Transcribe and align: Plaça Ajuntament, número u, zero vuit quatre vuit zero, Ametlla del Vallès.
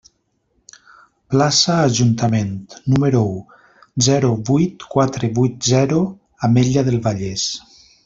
Plaça 1.33 1.75
Ajuntament, 1.89 2.49
número 2.95 3.21
u, 3.35 3.37
zero 4.09 4.33
vuit 4.51 4.89
quatre 4.97 5.33
vuit 5.41 5.73
zero, 5.77 6.03
Ametlla 6.49 6.89
del 6.91 7.03
Vallès. 7.11 7.51